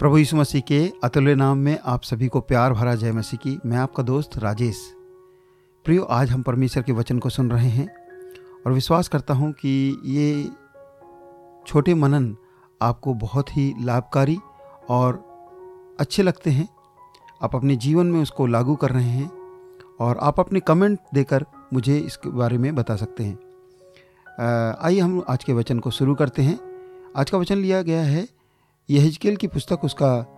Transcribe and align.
प्रभु 0.00 0.18
यीशु 0.18 0.36
मसीह 0.36 0.60
के 0.60 0.78
अतुल्य 1.04 1.34
नाम 1.34 1.58
में 1.58 1.78
आप 1.84 2.02
सभी 2.02 2.26
को 2.28 2.40
प्यार 2.40 2.72
भरा 2.72 2.94
जय 2.94 3.12
मसीह 3.12 3.38
की। 3.38 3.56
मैं 3.66 3.76
आपका 3.76 4.02
दोस्त 4.02 4.36
राजेश। 4.38 4.76
प्रियो, 5.84 6.02
आज 6.02 6.30
हम 6.30 6.42
परमेश्वर 6.42 6.82
के 6.82 6.92
वचन 6.92 7.18
को 7.18 7.28
सुन 7.28 7.50
रहे 7.50 7.68
हैं 7.68 7.88
और 8.66 8.72
विश्वास 8.72 9.08
करता 9.08 9.34
हूँ 9.34 9.50
कि 9.52 10.02
ये 10.04 10.50
छोटे 11.66 11.94
मनन 11.94 12.36
आपको 12.80 13.14
बहुत 13.14 13.56
ही 13.56 13.74
लाभकारी 13.80 14.38
और 14.88 15.16
अच्छे 16.00 16.22
लगते 16.22 16.50
हैं। 16.50 16.68
आप 17.42 17.56
अपने 17.56 17.76
जीवन 17.76 18.06
में 18.06 18.22
उसको 18.22 18.46
लागू 18.46 18.76
कर 18.76 18.90
रहे 18.90 19.10
हैं 19.10 19.30
और 20.00 20.18
आप 20.18 20.40
अपने 20.40 20.60
कमेंट 20.60 20.98
देकर 21.14 21.46
मुझे 21.72 21.98
इसके 21.98 22.30
बारे 22.30 22.58
में 22.58 22.74
बता 22.74 22.96
सकते 22.96 23.24
हैं। 23.24 23.38
आइए 24.80 25.00
हम 25.00 25.22
आज 25.28 25.44
के 25.44 25.52
वचन 25.52 25.78
को 25.78 25.90
शुरू 25.90 26.14
करते 26.14 26.42
हैं। 26.42 26.58
आज 27.16 27.30
का 27.30 27.38
वचन 27.38 27.56
लिया 27.56 27.82
गया 27.82 28.02
है 28.02 28.26
यहजकेल 28.90 29.36
की 29.36 29.46
पुस्तक 29.46 29.84
उसका 29.84 30.36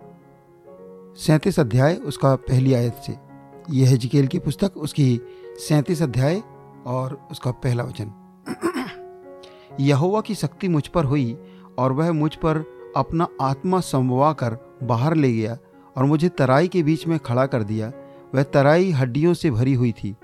सैंतीस 1.17 1.59
अध्याय, 1.59 1.95
उसका 1.95 2.35
पहली 2.35 2.73
आयत 2.73 2.93
से। 2.93 3.11
यह 3.11 3.91
यहजकेल 3.91 4.27
की 4.27 4.39
पुस्तक, 4.39 4.77
उसकी 4.77 5.21
सैंतीस 5.57 6.01
अध्याय 6.01 6.43
और 6.85 7.27
उसका 7.31 7.51
पहला 7.51 7.83
वचन। 7.83 8.11
यहोवा 9.79 10.21
की 10.21 10.35
शक्ति 10.35 10.67
मुझ 10.67 10.87
पर 10.87 11.05
हुई 11.05 11.37
और 11.77 11.91
वह 11.91 12.11
मुझ 12.11 12.35
पर 12.35 12.63
अपना 12.97 13.27
आत्मा 13.41 13.79
संवा 13.79 14.33
कर 14.33 14.77
बाहर 14.83 15.15
ले 15.15 15.33
गया 15.33 15.57
और 15.97 16.05
मुझे 16.05 16.29
तराई 16.29 16.67
के 16.67 16.83
बीच 16.83 17.07
में 17.07 17.19
खड़ा 17.19 17.45
कर 17.45 17.63
दिया। 17.63 17.91
वह 18.35 18.43
तराई 18.43 18.91
हड्डियों 18.91 19.33
से 19.33 19.51
भरी 19.51 19.73
हुई 19.73 19.91
थी। 19.91 20.15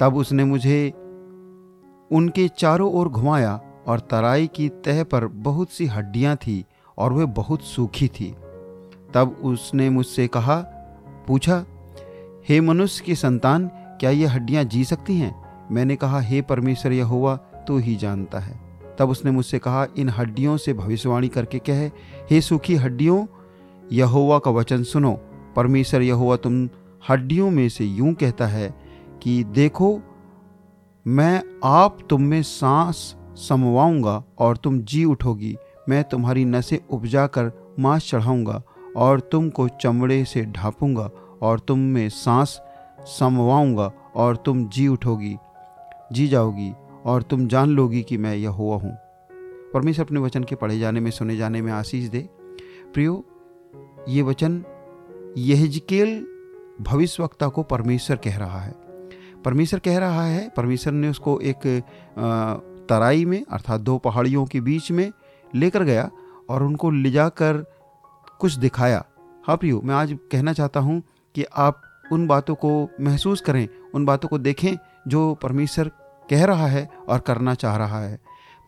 तब 0.00 0.12
उसने 0.16 0.44
मुझे 0.44 0.90
उनके 2.12 2.48
चारों 2.48 2.92
ओर 2.92 3.08
घुमाया 3.08 3.60
और 3.86 4.00
तराई 4.00 4.46
की 4.46 4.68
तह 4.68 5.04
पर 5.04 5.26
बहुत 5.26 5.70
सी 5.70 5.86
हड्डियाँ 5.86 6.36
थी। 6.36 6.64
और 7.00 7.12
वह 7.12 7.24
बहुत 7.24 7.62
सूखी 7.62 8.08
थी। 8.08 8.34
तब 9.14 9.40
उसने 9.44 9.90
मुझसे 9.90 10.26
कहा, 10.26 10.56
पूछा, 11.28 11.64
हे 12.48 12.60
मनुष्य 12.60 13.04
की 13.04 13.14
संतान, 13.14 13.70
क्या 14.00 14.10
ये 14.10 14.26
हड्डियाँ 14.26 14.64
जी 14.64 14.84
सकती 14.84 15.16
हैं? 15.16 15.44
मैंने 15.70 15.96
कहा, 15.96 16.20
हे 16.20 16.42
परमेश्वर 16.42 16.92
यह 16.92 17.04
हुआ 17.04 17.36
तो 17.36 17.78
ही 17.78 17.96
जानता 17.96 18.38
है। 18.38 18.60
तब 18.98 19.10
उसने 19.10 19.30
मुझसे 19.30 19.58
कहा, 19.58 19.86
इन 19.98 20.08
हड्डियों 20.08 20.56
से 20.56 20.72
भविष्यवाणी 20.72 21.28
करके 21.28 21.58
कहे, 21.58 21.86
हे 22.30 22.40
सूखी 22.40 22.76
हड्डियों, 22.76 23.26
यहोवा 23.92 24.38
का 24.38 24.50
वचन 24.50 24.82
सुनो। 24.82 25.20
परमेश्वर 25.56 26.02
यहोवा 26.02 26.36
तुम 26.36 26.68
हड्डियों 27.08 27.50
में 27.50 27.68
से 27.68 27.84
यूँ 27.84 28.14
कहता 28.14 28.46
है 28.46 28.74
कि, 29.22 29.44
देखो, 29.44 30.00
मैं 31.06 31.42
आप 31.64 31.98
तुम 32.10 32.22
में 32.22 32.42
सांस 32.42 33.16
समवाऊँगा 33.34 34.24
और 34.38 34.56
तुम 34.56 34.78
जी 34.80 35.04
उठोगी। 35.04 35.56
मैं 35.90 36.02
तुम्हारी 36.04 36.44
नसें 36.44 36.78
उपजा 36.90 37.26
कर 37.26 37.50
मांस 37.78 38.08
चढ़ाऊँगा 38.10 38.62
और 38.96 39.20
तुमको 39.32 39.68
चमड़े 39.80 40.24
से 40.24 40.44
ढापूँगा 40.46 41.10
और 41.42 41.60
तुम 41.60 41.78
में 41.78 42.08
सांस 42.08 42.60
समवाऊँगा 43.08 43.92
और 44.14 44.36
तुम 44.36 44.64
जी 44.68 44.86
उठोगी, 44.88 45.36
जी 46.12 46.26
जाओगी 46.28 46.72
और 47.04 47.22
तुम 47.22 47.46
जान 47.48 47.70
लोगी 47.70 48.02
कि 48.02 48.16
मैं 48.16 48.34
यह 48.34 48.50
हुआ 48.50 48.76
हूँ। 48.76 48.96
परमेश्वर 49.74 50.04
अपने 50.04 50.20
वचन 50.20 50.44
के 50.44 50.54
पढ़े 50.54 50.78
जाने 50.78 51.00
में, 51.00 51.10
सुने 51.10 51.36
जाने 51.36 51.62
में 51.62 51.72
आशीष 51.72 52.08
दे। 52.08 52.28
प्रियो, 52.94 53.24
ये 54.08 54.22
वचन 54.22 54.62
यहजकेल 55.38 56.26
भविष्यवक्ता 56.80 57.48
को 57.48 57.62
परमेश्वर 57.62 58.16
कह 58.16 58.36
रहा 58.36 58.60
है। 58.60 58.74
परमेश्वर 59.44 59.80
कह 59.80 59.98
रहा 59.98 60.24
है, 60.24 60.48
परमेश्वर 60.48 60.92
ने 60.92 61.08
उसको 61.08 61.38
एक 61.40 61.66
तराई 62.88 63.24
में 63.24 63.44
अर्थात 63.44 63.80
दो 63.80 63.96
पहाड़ियों 63.98 64.44
के 64.46 64.60
बीच 64.60 64.90
में 64.90 65.10
लेकर 65.54 65.82
गया 65.82 66.10
और 66.50 66.62
उनको 66.62 66.90
ले 66.90 67.10
जाकर 67.10 67.64
कुछ 68.40 68.52
दिखाया। 68.52 69.04
हाँ 69.44 69.56
प्रियो, 69.56 69.80
मैं 69.84 69.94
आज 69.94 70.18
कहना 70.32 70.52
चाहता 70.52 70.80
हूँ 70.80 71.02
कि 71.34 71.44
आप 71.44 71.82
उन 72.12 72.26
बातों 72.26 72.54
को 72.54 72.88
महसूस 73.00 73.40
करें, 73.40 73.68
उन 73.94 74.04
बातों 74.04 74.28
को 74.28 74.38
देखें 74.38 74.76
जो 75.08 75.34
परमेश्वर 75.34 75.90
कह 76.30 76.44
रहा 76.44 76.66
है 76.66 76.88
और 77.08 77.18
करना 77.18 77.54
चाह 77.54 77.76
रहा 77.76 78.00
है। 78.00 78.18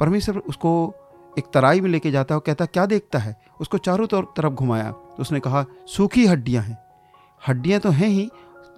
परमेश्वर 0.01 0.39
उसको 0.39 0.95
एक 1.39 1.45
तराई 1.55 1.81
में 1.81 1.91
लेके 1.91 2.11
जाता 2.11 2.35
है 2.35 2.37
और 2.37 2.43
कहता 2.47 2.67
क्या 2.67 2.87
देखता 2.87 3.19
है? 3.19 3.37
उसको 3.61 3.79
चारों 3.79 4.07
तरफ़ 4.07 4.53
घुमाया। 4.53 4.91
तो 4.91 5.17
उसने 5.21 5.41
कहा, 5.41 5.65
सूखी 5.87 6.27
हड्डियाँ 6.27 6.63
हैं। 6.65 6.79
हड्डियाँ 7.49 7.81
तो 7.81 7.91
हैं 7.91 8.09
ही, 8.09 8.31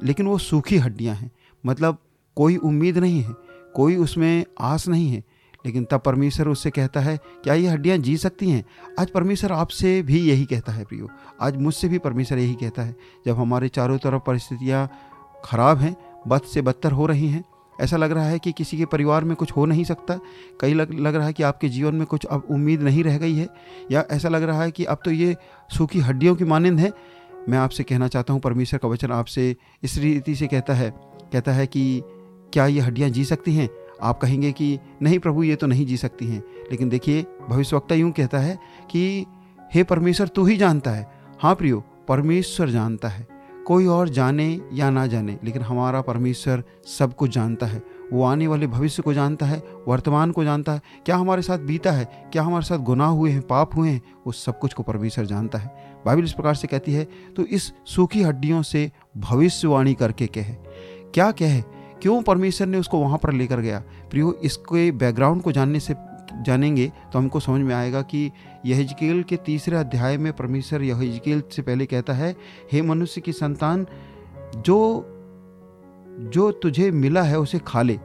लेकिन 0.02 0.26
वो 0.26 0.38
सूखी 0.38 0.78
हड्डियाँ 0.78 1.14
हैं। 1.16 1.30
मतलब 1.66 1.98
कोई 2.36 2.56
उम्मीद 2.56 2.98
नहीं 2.98 3.22
है, 3.22 3.34
कोई 3.74 3.96
उसमें 3.96 4.44
आस 4.60 4.88
नहीं 4.88 5.08
है। 5.08 5.22
लेकिन 5.64 5.84
तब 5.84 6.00
परमेश्वर 6.00 6.48
उससे 6.48 6.70
कहता 6.70 7.00
है, 7.00 7.16
क्या 7.44 7.54
ये 7.54 7.68
हड्डियाँ 7.68 7.96
जी 7.98 8.16
सकती 8.16 8.50
हैं? 8.50 8.64
आज 9.00 9.10
परमेश्वर 9.10 9.52
आपसे 9.52 10.00
भी 10.02 10.20
यही 10.20 10.44
कहता 10.44 10.72
है 10.72 10.84
प्रियो। 10.84 11.08
आज 11.40 11.56
मुझसे 11.56 11.88
भी 11.88 11.98
परमेश्वर 11.98 12.38
यही 12.38 12.54
कहता 12.54 12.82
है, 12.82 12.94
जब 13.26 13.36
हमारे 13.36 13.68
चारों 13.68 13.98
तरफ़ 13.98 14.22
परिस्थितियाँ 14.26 14.88
खराब 15.44 15.78
हैं, 15.78 15.96
बद 16.28 16.42
से 16.44 16.62
बदतर 16.62 16.92
हो 16.92 17.06
रही 17.06 17.28
हैं, 17.28 17.44
ऐसा 17.74 17.96
लग 17.96 18.12
रहा 18.12 18.24
है 18.24 18.38
कि 18.38 18.52
किसी 18.52 18.76
के 18.78 18.84
परिवार 18.84 19.24
में 19.24 19.34
कुछ 19.36 19.52
हो 19.52 19.64
नहीं 19.66 19.84
सकता, 19.84 20.18
कई 20.60 20.74
लग 20.74 20.92
लग 20.92 21.14
रहा 21.14 21.26
है 21.26 21.32
कि 21.32 21.42
आपके 21.42 21.68
जीवन 21.68 21.94
में 21.94 22.06
कुछ 22.06 22.24
अब 22.24 22.46
उम्मीद 22.50 22.82
नहीं 22.82 23.04
रह 23.04 23.18
गई 23.18 23.34
है, 23.34 23.48
या 23.92 24.04
ऐसा 24.10 24.28
लग 24.28 24.42
रहा 24.42 24.62
है 24.62 24.70
कि 24.70 24.84
अब 24.84 25.00
तो 25.04 25.10
ये 25.10 25.36
सूखी 25.70 26.00
हड्डियों 26.00 26.34
की 26.36 26.44
मानंद 26.44 26.80
है? 26.80 26.92
मैं 27.48 27.58
आपसे 27.58 27.82
कहना 27.82 28.08
चाहता 28.08 28.32
हूँ, 28.32 28.40
परमेश्वर 28.40 28.78
का 28.78 28.88
वचन 28.88 29.12
आपसे 29.12 29.54
इस 29.82 29.96
रीति 29.98 30.34
से 30.34 30.46
कहता 30.46 30.74
है 30.74 30.90
कहता 31.32 31.52
है 31.52 31.66
कि 31.66 32.02
क्या 32.52 32.66
ये 32.66 32.80
हड्डियाँ 32.80 33.10
जी 33.10 33.24
सकती 33.24 33.54
हैं? 33.54 33.68
आप 34.04 34.18
कहेंगे 34.18 34.52
कि 34.52 34.78
नहीं 35.02 35.18
प्रभु, 35.18 35.42
ये 35.42 35.56
तो 35.56 35.66
नहीं 35.66 35.86
जी 35.86 35.96
सकती 35.96 36.26
हैं। 36.26 36.42
लेकिन 36.70 36.88
देखिए, 36.88 37.26
भविष्यवक्ता 37.48 37.94
यूँ 37.94 38.10
कहता 38.12 38.38
है 38.38 38.58
कि 38.90 39.26
हे 39.74 39.82
परमेश्वर, 39.82 40.28
तू 40.28 40.44
ही 40.44 40.56
जानता 40.56 40.90
है। 40.90 41.10
हाँ 41.40 41.54
प्रियो, 41.54 41.84
परमेश्वर 42.08 42.68
जानता 42.68 43.08
है। 43.08 43.26
कोई 43.66 43.86
और 43.86 44.08
जाने 44.08 44.60
या 44.72 44.90
ना 44.90 45.06
जाने, 45.06 45.38
लेकिन 45.44 45.62
हमारा 45.62 46.00
परमेश्वर 46.00 46.62
सब 46.86 47.14
कुछ 47.14 47.30
जानता 47.30 47.66
है। 47.66 47.82
वो 48.12 48.22
आने 48.22 48.46
वाले 48.46 48.66
भविष्य 48.66 49.02
को 49.02 49.12
जानता 49.14 49.46
है, 49.46 49.62
वर्तमान 49.88 50.32
को 50.32 50.44
जानता 50.44 50.72
है। 50.72 50.80
क्या 51.06 51.16
हमारे 51.16 51.42
साथ 51.42 51.58
बीता 51.58 51.92
है? 51.92 52.04
क्या 52.32 52.42
हमारे 52.42 52.64
साथ 52.64 52.78
गुनाह 52.78 53.08
हुए 53.08 53.30
हैं, 53.30 53.42
पाप 53.42 53.76
हुए 53.76 53.90
हैं? 53.90 54.02
वो 54.26 54.32
सब 54.32 54.58
कुछ 54.58 54.74
को 54.74 54.82
परमेश्वर 54.82 55.24
जानता 55.24 55.58
है। 55.58 55.74
बाइबल 56.06 56.24
इस 56.24 56.32
प्रकार 56.32 56.54
से 56.54 56.66
कहती 56.66 56.92
है 56.92 57.06
तो 57.36 57.44
इस 57.44 57.72
सूखी 57.86 58.22
हड्डियों 58.22 58.62
से 58.62 58.90
भविष्यवाणी 59.16 59.94
करके 59.94 60.26
कहे। 60.26 60.54
क्या 61.14 61.30
कहे? 61.30 61.62
क्यों 62.04 62.22
परमेश्वर 62.22 62.66
ने 62.66 62.78
उसको 62.78 62.98
वहाँ 62.98 63.18
पर 63.18 63.32
लेकर 63.32 63.60
गया? 63.60 63.82
प्रियो, 64.10 64.32
इसके 64.32 64.92
बैकग्राउंड 64.92 65.42
को 65.42 65.52
जानने 65.52 65.80
से, 65.80 65.94
जानेंगे 66.42 66.92
तो 67.12 67.18
हमको 67.18 67.40
समझ 67.40 67.60
में 67.60 67.74
आएगा 67.74 68.02
कि 68.02 68.32
यहजकेल 68.66 69.22
के 69.22 69.36
तीसरे 69.36 69.76
अध्याय 69.76 70.16
में 70.16 70.32
परमेश्वर 70.32 70.82
यहजकेल 70.82 71.42
से 71.52 71.62
पहले 71.62 71.86
कहता 71.86 72.12
है, 72.12 72.36
हे 72.72 72.82
मनुष्य 72.82 73.20
की 73.20 73.32
संतान, 73.32 73.86
जो 74.56 75.06
जो 76.20 76.52
तुझे 76.52 76.90
मिला 76.90 77.22
है 77.22 77.38
उसे 77.38 77.58
खा 77.58 77.82
ले। 77.82 77.98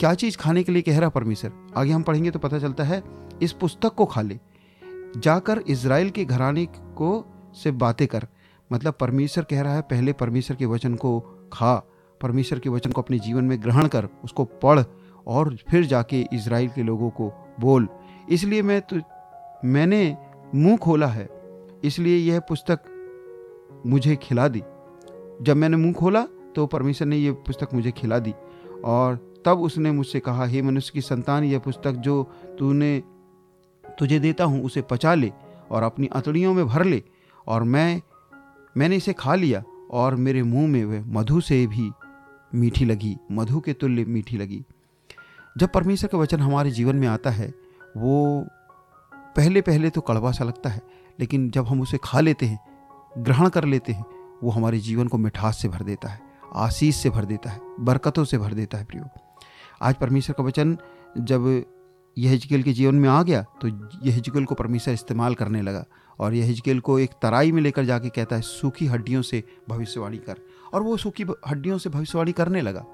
क्या 0.00 0.14
चीज़ 0.14 0.36
खाने 0.36 0.62
के 0.62 0.72
लिए 0.72 0.82
कह 0.82 0.98
रहा 0.98 1.08
परमेश्वर? 1.08 1.52
आगे 1.76 1.92
हम 1.92 2.02
पढ़ेंगे 2.02 2.30
तो 2.30 2.38
पता 2.38 2.58
चलता 2.58 2.84
है, 2.84 3.02
इस 3.42 3.52
पुस्तक 3.52 3.94
को 3.94 4.06
खा 4.06 4.20
ले। 4.20 4.38
जाकर 5.16 5.58
इसराइल 5.58 6.10
के 6.10 6.24
घराने 6.24 6.66
को 6.66 7.34
से 7.62 7.70
बातें 7.70 8.08
कर। 8.08 8.26
मतलब 8.72 8.94
परमेश्वर 9.00 9.44
कह 9.44 9.60
रहा 9.60 9.74
है, 9.74 9.82
पहले 9.82 10.12
परमेश्वर 10.12 10.56
के 10.56 10.66
वचन 10.66 10.94
को 10.94 11.20
खा। 11.52 11.88
परमेश्वर 12.20 12.58
के 12.58 12.68
वचन 12.68 12.92
को 12.92 13.02
अपने 13.02 13.18
जीवन 13.18 13.44
में 13.44 13.62
ग्रहण 13.62 13.86
कर 13.86 14.08
उसको 14.24 14.44
पढ़ 14.62 14.82
और 15.26 15.56
फिर 15.70 15.84
जाके 15.86 16.20
इसराइल 16.32 16.68
के 16.68 16.82
लोगों 16.82 17.10
को 17.10 17.32
बोल। 17.60 17.88
इसलिए 18.30 18.62
मैं 18.62 18.80
तो 18.82 19.00
मैंने 19.64 20.16
मुँह 20.54 20.76
खोला 20.76 21.06
है, 21.06 21.28
इसलिए 21.84 22.16
यह 22.18 22.40
पुस्तक 22.40 23.82
मुझे 23.86 24.16
खिला 24.16 24.48
दी। 24.48 24.62
जब 25.42 25.56
मैंने 25.56 25.76
मुँह 25.76 25.92
खोला 25.92 26.22
तो 26.56 26.66
परमेश्वर 26.66 27.08
ने 27.08 27.16
यह 27.16 27.32
पुस्तक 27.46 27.74
मुझे 27.74 27.90
खिला 27.92 28.18
दी 28.18 28.34
और 28.84 29.16
तब 29.46 29.60
उसने 29.60 29.90
मुझसे 29.92 30.20
कहा, 30.20 30.44
हे 30.44 30.62
मनुष्य 30.62 30.90
की 30.94 31.00
संतान, 31.00 31.44
यह 31.44 31.58
पुस्तक 31.58 31.92
जो 31.92 32.22
तूने 32.58 33.02
तुझे 33.84 34.18
देता 34.18 34.44
हूँ, 34.44 34.62
उसे 34.64 34.82
पचा 34.82 35.14
ले 35.14 35.32
और 35.70 35.82
अपनी 35.82 36.06
अतड़ियों 36.12 36.54
में 36.54 36.66
भर 36.66 36.84
ले 36.84 37.02
और 37.46 37.62
मैं, 37.64 38.00
मैंने 38.76 38.96
इसे 38.96 39.12
खा 39.12 39.34
लिया 39.34 39.62
और 39.90 40.14
मेरे 40.16 40.42
मुँह 40.42 40.68
में 40.68 40.84
वह 40.84 41.04
मधु 41.08 41.40
से 41.40 41.66
भी 41.66 41.90
मीठी 42.56 42.84
लगी, 42.84 43.16
मधु 43.32 43.60
के 43.60 43.72
तुल्य 43.72 44.04
मीठी 44.04 44.36
लगी। 44.36 44.62
जब 45.56 45.68
परमेश्वर 45.68 46.08
का 46.08 46.18
वचन 46.18 46.40
हमारे 46.40 46.70
जीवन 46.70 46.96
में 46.96 47.06
आता 47.08 47.30
है, 47.30 47.52
वो 47.96 48.46
पहले 49.36 49.60
पहले 49.60 49.90
तो 49.90 50.00
कड़वा 50.00 50.32
सा 50.32 50.44
लगता 50.44 50.70
है, 50.70 50.80
लेकिन 51.20 51.50
जब 51.50 51.66
हम 51.66 51.80
उसे 51.80 51.98
खा 52.04 52.20
लेते 52.20 52.46
हैं, 52.46 52.58
ग्रहण 53.18 53.48
कर 53.48 53.64
लेते 53.64 53.92
हैं, 53.92 54.04
वो 54.42 54.50
हमारे 54.50 54.78
जीवन 54.78 55.08
को 55.08 55.18
मिठास 55.18 55.58
से 55.58 55.68
भर 55.68 55.82
देता 55.82 56.08
है, 56.08 56.20
आशीष 56.54 56.96
से 56.96 57.10
भर 57.10 57.24
देता 57.24 57.50
है, 57.50 57.60
बरकतों 57.80 58.24
से 58.24 58.38
भर 58.38 58.54
देता 58.54 58.78
है, 58.78 58.84
प्रियो। 58.84 59.04
आज 59.82 59.94
परमेश्वर 59.94 60.34
का 60.38 60.44
वचन 60.44 60.76
जब 61.18 61.64
यहजकेल 62.16 62.62
के 62.62 62.72
जीवन 62.72 62.94
में 62.94 63.08
आ 63.08 63.22
गया 63.22 63.42
तो 63.60 63.68
यहजकेल 63.68 64.44
को 64.44 64.54
परमेश्वर 64.54 64.94
इस्तेमाल 64.94 65.34
करने 65.34 65.62
लगा। 65.62 65.84
और 66.20 66.34
यहजकेल 66.34 66.80
को 66.80 66.98
एक 66.98 67.10
तराई 67.22 67.52
में 67.52 67.62
लेकर 67.62 67.84
जाके 67.84 68.08
कहता 68.08 68.36
है, 68.36 68.42
सूखी 68.42 68.86
हड्डियों 68.86 69.22
से 69.22 69.42
भविष्यवाणी 69.68 70.16
कर। 70.16 70.36
और 70.74 70.82
वो 70.82 70.96
सूखी 70.96 71.24
हड्डियों 71.48 71.78
से 71.78 71.90
भविष्यवाणी 71.90 72.32
करने 72.32 72.60
लगा। 72.60 72.84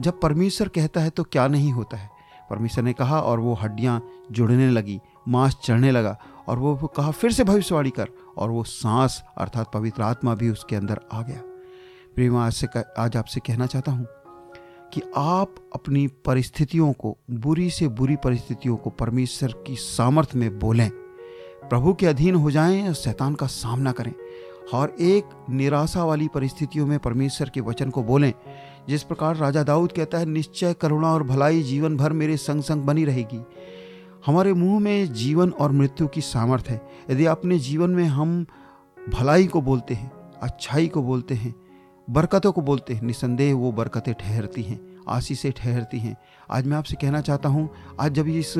जब 0.00 0.20
परमेश्वर 0.20 0.68
कहता 0.68 1.00
है 1.00 1.10
तो 1.10 1.24
क्या 1.24 1.48
नहीं 1.48 1.72
होता 1.72 1.96
है? 1.96 2.10
परमेश्वर 2.50 2.84
ने 2.84 2.92
कहा 2.92 3.20
और 3.20 3.40
वो 3.40 3.54
हड्डियाँ 3.54 4.02
जुड़ने 4.32 4.70
लगी, 4.70 5.00
मांस 5.28 5.56
चढ़ने 5.64 5.90
लगा 5.90 6.18
और 6.48 6.58
वो 6.58 6.76
कहा, 6.76 7.10
फिर 7.10 7.32
से 7.32 7.44
भविष्यवाणी 7.44 7.90
कर। 7.90 8.08
और 8.36 8.50
वो 8.50 8.64
सांस, 8.64 9.22
अर्थात 9.38 9.70
पवित्र 9.74 10.02
आत्मा 10.02 10.34
भी 10.34 10.50
उसके 10.50 10.76
अंदर 10.76 11.00
आ 11.12 11.22
गया। 11.22 11.42
प्रेम 12.14 12.36
आज 12.36 12.52
से 12.52 12.66
आज 12.98 13.16
आपसे 13.16 13.40
कहना 13.40 13.66
चाहता 13.66 13.92
हूँ 13.92 14.06
कि 14.92 15.02
आप 15.16 15.54
अपनी 15.74 16.06
परिस्थितियों 16.06 16.92
को, 16.92 17.18
बुरी 17.30 17.70
से 17.70 17.88
बुरी 17.88 18.16
परिस्थितियों 18.16 18.76
को 18.76 18.90
परमेश्वर 18.90 19.52
की 19.66 19.76
सामर्थ्य 19.76 20.38
में 20.38 20.58
बोलें। 20.58 20.90
प्रभु 21.70 21.94
के 21.94 22.06
अधीन 22.06 22.34
हो 22.34 22.50
जाएँ 22.50 22.88
और 22.88 22.94
शैतान 22.94 23.34
का 23.34 23.46
सामना 23.46 23.92
करें 23.92 24.12
और 24.74 24.96
एक 25.00 25.24
निराशा 25.50 26.04
वाली 26.04 26.28
परिस्थितियों 26.28 26.86
में 26.86 26.98
परमेश्वर 26.98 27.48
के 27.48 27.60
वचन 27.60 27.90
को 27.90 28.02
बोलें। 28.02 28.32
जिस 28.88 29.02
प्रकार 29.02 29.36
राजा 29.36 29.62
दाऊद 29.62 29.92
कहता 29.92 30.18
है, 30.18 30.26
निश्चय, 30.26 30.74
करुणा 30.74 31.14
और 31.14 31.22
भलाई 31.22 31.62
जीवन 31.62 31.96
भर 31.96 32.12
मेरे 32.12 32.36
संग 32.36 32.62
संग 32.62 32.82
बनी 32.82 33.04
रहेगी। 33.04 33.44
हमारे 34.26 34.52
मुँह 34.52 34.80
में 34.80 35.12
जीवन 35.12 35.50
और 35.50 35.72
मृत्यु 35.72 36.08
की 36.08 36.20
सामर्थ्य 36.20 36.72
है। 36.72 36.88
यदि 37.10 37.26
अपने 37.26 37.58
जीवन 37.58 37.90
में 37.90 38.04
हम 38.04 38.46
भलाई 39.14 39.46
को 39.46 39.60
बोलते 39.60 39.94
हैं, 39.94 40.12
अच्छाई 40.42 40.86
को 40.86 41.02
बोलते 41.02 41.34
हैं, 41.34 41.54
बरकतों 42.10 42.52
को 42.52 42.60
बोलते 42.60 42.94
हैं, 42.94 43.02
निसंदेह 43.02 43.54
वो 43.54 43.72
बरकतें 43.72 44.14
ठहरती 44.14 44.62
हैं। 44.62 44.97
आशीषें 45.08 45.52
ठहरती 45.52 45.98
हैं। 45.98 46.16
आज 46.50 46.66
मैं 46.66 46.76
आपसे 46.76 46.96
कहना 46.96 47.20
चाहता 47.20 47.48
हूँ, 47.48 47.68
आज 48.00 48.12
जब 48.12 48.28
इस 48.28 48.54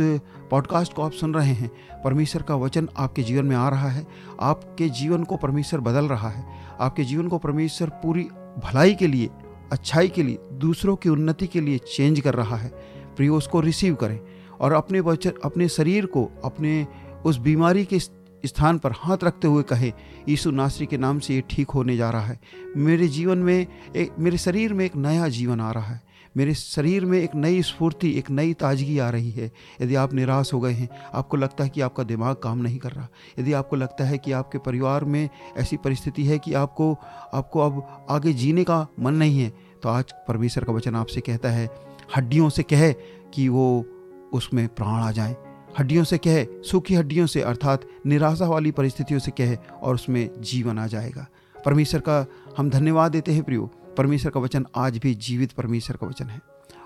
पॉडकास्ट 0.50 0.92
को 0.92 1.02
आप 1.02 1.12
सुन 1.12 1.34
रहे 1.34 1.52
हैं, 1.52 1.70
परमेश्वर 2.04 2.42
का 2.42 2.56
वचन 2.56 2.88
आपके 2.96 3.22
जीवन 3.22 3.46
में 3.46 3.56
आ 3.56 3.68
रहा 3.68 3.88
है, 3.88 4.06
आपके 4.40 4.88
जीवन 4.88 5.24
को 5.24 5.36
परमेश्वर 5.36 5.80
बदल 5.80 6.08
रहा 6.08 6.28
है, 6.28 6.44
आपके 6.80 7.04
जीवन 7.04 7.28
को 7.28 7.38
परमेश्वर 7.38 7.88
पूरी 7.88 8.22
भलाई 8.64 8.94
के 8.94 9.06
लिए, 9.06 9.30
अच्छाई 9.72 10.08
के 10.08 10.22
लिए, 10.22 10.38
दूसरों 10.52 10.96
की 10.96 11.08
उन्नति 11.08 11.46
के 11.46 11.60
लिए 11.60 11.78
चेंज 11.78 12.20
कर 12.20 12.34
रहा 12.34 12.56
है। 12.56 12.68
प्रियो, 13.16 13.36
उसको 13.36 13.60
रिसीव 13.60 13.94
करें 13.94 14.20
और 14.60 14.72
अपने 14.72 15.00
वचन, 15.00 15.32
अपने 15.44 15.68
शरीर 15.68 16.06
को, 16.06 16.30
अपने 16.44 16.86
उस 17.26 17.38
बीमारी 17.38 17.84
के 17.84 17.98
स्थान 18.46 18.78
पर 18.78 18.92
हाथ 18.92 19.24
रखते 19.24 19.48
हुए 19.48 19.62
कहे, 19.62 19.92
यीशु 20.28 20.50
नासरी 20.50 20.86
के 20.86 20.98
नाम 20.98 21.18
से 21.18 21.34
ये 21.34 21.42
ठीक 21.50 21.70
होने 21.70 21.96
जा 21.96 22.10
रहा 22.10 22.26
है। 22.26 22.40
मेरे 22.76 23.08
जीवन 23.08 23.38
में 23.38 23.66
एक 23.96 24.18
मेरे 24.18 24.38
शरीर 24.38 24.72
में 24.72 24.84
एक 24.84 24.96
नया 24.96 25.28
जीवन 25.28 25.60
आ 25.60 25.70
रहा 25.72 25.84
है। 25.84 26.06
मेरे 26.36 26.54
शरीर 26.54 27.04
में 27.04 27.18
एक 27.18 27.34
नई 27.34 27.62
स्फूर्ति, 27.62 28.10
एक 28.10 28.30
नई 28.30 28.52
ताजगी 28.54 28.98
आ 28.98 29.08
रही 29.10 29.30
है। 29.30 29.50
यदि 29.82 29.94
आप 29.94 30.12
निराश 30.14 30.52
हो 30.52 30.60
गए 30.60 30.72
हैं, 30.72 30.88
आपको 31.14 31.36
लगता 31.36 31.64
है 31.64 31.70
कि 31.70 31.80
आपका 31.80 32.02
दिमाग 32.02 32.36
काम 32.36 32.58
नहीं 32.58 32.78
कर 32.78 32.92
रहा। 32.92 33.08
यदि 33.38 33.52
आपको 33.52 33.76
लगता 33.76 34.04
है 34.04 34.18
कि 34.18 34.32
आपके 34.32 34.58
परिवार 34.58 35.04
में 35.04 35.28
ऐसी 35.56 35.76
परिस्थिति 35.76 36.24
है 36.24 36.38
कि 36.38 36.54
आपको 36.54 36.92
आपको 37.34 37.60
अब 37.60 38.06
आगे 38.10 38.32
जीने 38.32 38.64
का 38.64 38.86
मन 39.00 39.14
नहीं 39.14 39.40
है 39.40 39.52
तो 39.82 39.88
आज 39.88 40.12
परमेश्वर 40.28 40.64
का 40.64 40.72
वचन 40.72 40.96
आपसे 40.96 41.20
कहता 41.20 41.50
है, 41.50 41.68
हड्डियों 42.16 42.48
से 42.48 42.62
कहे 42.62 42.92
कि 43.34 43.48
वो 43.48 43.84
उसमें 44.32 44.66
प्राण 44.68 45.02
आ 45.02 45.10
जाए। 45.12 45.36
हड्डियों 45.78 46.04
से 46.04 46.18
कहे, 46.18 46.46
सूखी 46.62 46.94
हड्डियों 46.94 47.26
से, 47.26 47.40
अर्थात 47.42 47.86
निराशा 48.06 48.46
वाली 48.46 48.70
परिस्थितियों 48.70 49.20
से 49.20 49.30
कहे, 49.30 49.56
और 49.82 49.94
उसमें 49.94 50.30
जीवन 50.40 50.78
आ 50.78 50.86
जाएगा। 50.86 51.26
परमेश्वर 51.64 52.00
का 52.00 52.24
हम 52.58 52.70
धन्यवाद 52.70 53.12
देते 53.12 53.32
हैं 53.32 53.42
प्रियो। 53.42 53.70
परमेश्वर 53.96 54.30
का 54.30 54.40
वचन 54.40 54.66
आज 54.76 54.98
भी 54.98 55.14
जीवित 55.14 55.52
परमेश्वर 55.52 55.96
का 55.96 56.06
वचन 56.06 56.26
है, 56.26 56.40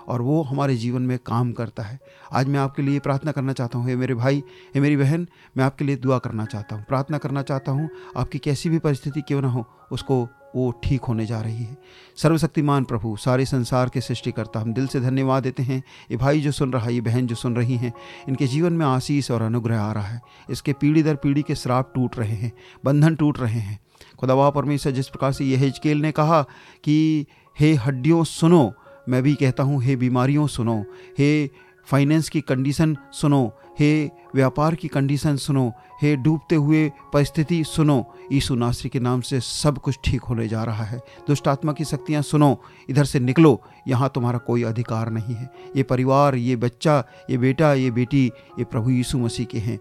और 0.07 0.21
वो 0.21 0.41
हमारे 0.41 0.75
जीवन 0.75 1.01
में 1.01 1.17
काम 1.17 1.51
करता 1.51 1.83
है। 1.83 1.99
आज 2.33 2.47
मैं 2.47 2.59
आपके 2.59 2.81
लिए 2.81 2.99
प्रार्थना 2.99 3.31
करना 3.31 3.53
चाहता 3.53 3.77
हूँ, 3.77 3.87
हे 3.87 3.95
मेरे 3.95 4.13
भाई, 4.13 4.43
हे 4.75 4.81
मेरी 4.81 4.97
बहन, 4.97 5.27
मैं 5.57 5.65
आपके 5.65 5.85
लिए 5.85 5.95
दुआ 5.95 6.17
करना 6.19 6.45
चाहता 6.45 6.75
हूँ। 6.75 6.85
प्रार्थना 6.85 7.17
करना 7.17 7.41
चाहता 7.41 7.71
हूँ, 7.71 7.89
आपकी 8.17 8.39
कैसी 8.39 8.69
भी 8.69 8.79
परिस्थिति 8.79 9.21
क्यों 9.21 9.41
ना 9.41 9.47
हो, 9.47 9.65
उसको 9.91 10.27
वो 10.55 10.71
ठीक 10.83 11.01
होने 11.01 11.25
जा 11.25 11.41
रही 11.41 11.63
है। 11.63 11.77
सर्वशक्तिमान 12.15 12.83
प्रभु, 12.83 13.17
सारे 13.17 13.45
संसार 13.45 13.89
के 13.89 14.01
सृष्टिकर्ता, 14.01 14.59
हम 14.59 14.73
दिल 14.73 14.87
से 14.87 14.99
धन्यवाद 14.99 15.43
देते 15.43 15.63
हैं। 15.63 15.83
ये 16.11 16.17
भाई 16.17 16.41
जो 16.41 16.51
सुन 16.51 16.73
रहा 16.73 16.85
है, 16.85 16.93
ये 16.93 17.01
बहन 17.01 17.27
जो 17.27 17.35
सुन 17.35 17.55
रही 17.55 17.77
हैं, 17.77 17.93
इनके 18.29 18.47
जीवन 18.47 18.73
में 18.73 18.85
आशीष 18.85 19.31
और 19.31 19.41
अनुग्रह 19.41 19.81
आ 19.81 19.91
रहा 19.91 20.03
है। 20.03 20.21
इसके 20.49 20.73
पीढ़ी 20.73 21.03
दर 21.03 21.15
पीढ़ी 21.15 21.41
के 21.41 21.55
श्राप 21.55 21.91
टूट 21.95 22.19
रहे 22.19 22.35
हैं, 22.35 22.53
बंधन 22.85 23.15
टूट 23.15 23.39
रहे 23.39 23.59
हैं। 23.59 23.79
खुदावा 24.19 24.49
परमेश्वर, 24.49 24.93
जिस 24.93 25.07
प्रकार 25.07 25.31
से 25.31 25.45
यह 25.45 25.59
हिजकेल 25.59 26.01
ने 26.01 26.11
कहा 26.11 26.41
कि, 26.83 27.25
हे 27.59 27.73
हड्डियों, 27.73 28.23
सुनो। 28.23 28.73
मैं 29.09 29.23
भी 29.23 29.35
कहता 29.35 29.63
हूँ, 29.63 29.83
हे 29.83 29.95
बीमारियों, 29.95 30.47
सुनो। 30.47 30.85
हे 31.19 31.49
फाइनेंस 31.87 32.29
की 32.29 32.41
कंडीशन 32.41 32.97
सुनो, 33.11 33.53
हे 33.79 34.11
व्यापार 34.35 34.75
की 34.75 34.87
कंडीशन 34.87 35.35
सुनो, 35.35 35.73
हे 36.01 36.15
डूबते 36.15 36.55
हुए 36.55 36.91
परिस्थिति 37.13 37.63
सुनो, 37.63 38.15
यीशु 38.31 38.55
नासरी 38.55 38.89
के 38.89 38.99
नाम 38.99 39.21
से 39.21 39.39
सब 39.39 39.77
कुछ 39.77 39.99
ठीक 40.03 40.21
होने 40.21 40.47
जा 40.47 40.63
रहा 40.63 40.83
है। 40.83 41.01
दुष्ट 41.27 41.47
आत्मा 41.47 41.73
की 41.73 41.85
शक्तियाँ 41.85 42.21
सुनो, 42.21 42.61
इधर 42.89 43.05
से 43.05 43.19
निकलो, 43.19 43.61
यहाँ 43.87 44.11
तुम्हारा 44.15 44.39
कोई 44.39 44.63
अधिकार 44.63 45.09
नहीं 45.09 45.35
है। 45.35 45.49
ये 45.75 45.83
परिवार, 45.83 46.35
ये 46.35 46.55
बच्चा, 46.55 47.03
ये 47.29 47.37
बेटा, 47.37 47.73
ये 47.73 47.91
बेटी, 47.91 48.31
ये 48.59 48.63
प्रभु 48.63 48.89
यीशु 48.89 49.17
मसीह 49.17 49.45
के 49.45 49.57
हैं। 49.57 49.79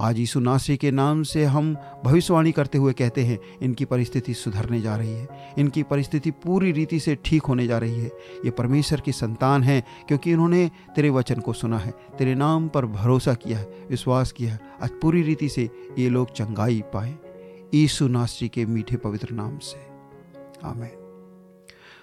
आज 0.00 0.18
यीशु 0.18 0.40
नासरी 0.40 0.76
के 0.76 0.90
नाम 0.90 1.22
से 1.22 1.44
हम 1.44 1.76
भविष्यवाणी 2.04 2.52
करते 2.52 2.78
हुए 2.78 2.92
कहते 2.92 3.24
हैं, 3.24 3.38
इनकी 3.62 3.84
परिस्थिति 3.84 4.34
सुधरने 4.34 4.80
जा 4.80 4.96
रही 4.96 5.12
है। 5.12 5.54
इनकी 5.58 5.82
परिस्थिति 5.82 6.30
पूरी 6.30 6.72
रीति 6.72 7.00
से 7.00 7.14
ठीक 7.24 7.42
होने 7.42 7.66
जा 7.66 7.78
रही 7.78 8.00
है। 8.00 8.10
ये 8.44 8.50
परमेश्वर 8.50 9.00
की 9.00 9.12
संतान 9.12 9.62
है, 9.62 9.84
क्योंकि 10.08 10.30
इन्होंने 10.32 10.70
तेरे 10.96 11.10
वचन 11.10 11.40
को 11.40 11.52
सुना 11.52 11.78
है, 11.78 11.94
तेरे 12.18 12.34
नाम 12.34 12.68
पर 12.68 12.86
भरोसा 12.86 13.34
किया 13.34 13.58
है, 13.58 13.86
विश्वास 13.90 14.32
किया 14.32 14.52
है। 14.52 14.60
आज 14.82 14.90
पूरी 15.02 15.22
रीति 15.22 15.48
से 15.48 15.70
ये 15.98 16.08
लोग 16.08 16.32
चंगाई 16.32 16.82
पाए, 16.94 17.14
यीशु 17.74 18.08
नासरी 18.08 18.48
के 18.48 18.66
मीठे 18.66 18.96
पवित्र 18.96 19.34
नाम 19.34 19.58
से। 19.58 19.78
आमेन। 20.64 20.96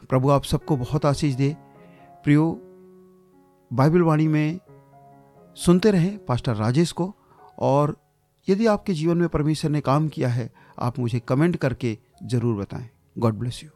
प्रभु, 0.09 0.29
आप 0.29 0.43
सबको 0.43 0.77
बहुत 0.77 1.05
आशीष 1.05 1.35
दे। 1.35 1.55
प्रियो, 2.23 2.51
बाइबल 3.73 4.01
वाणी 4.01 4.27
में 4.27 4.59
सुनते 5.55 5.91
रहें, 5.91 6.25
पास्टर 6.25 6.55
राजेश 6.55 6.91
को। 6.91 7.15
और 7.57 7.95
यदि 8.47 8.65
आपके 8.65 8.93
जीवन 8.93 9.17
में 9.17 9.27
परमेश्वर 9.29 9.71
ने 9.71 9.81
काम 9.81 10.07
किया 10.07 10.29
है, 10.29 10.49
आप 10.79 10.99
मुझे 10.99 11.19
कमेंट 11.19 11.55
करके 11.55 11.97
ज़रूर 12.23 12.55
बताएँ। 12.55 12.89
God 13.17 13.33
bless 13.33 13.63
you 13.63 13.69